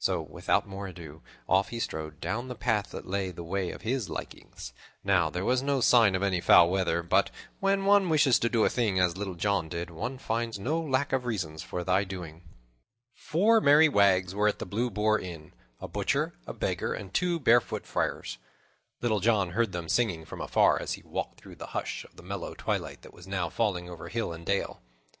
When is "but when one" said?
7.04-8.08